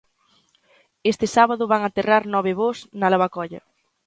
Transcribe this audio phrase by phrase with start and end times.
[1.11, 3.61] Este sábado van aterrar nove voos na Lavacolla.